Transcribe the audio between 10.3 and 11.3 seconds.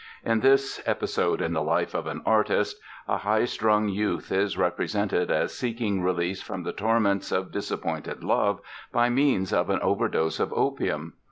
of opium.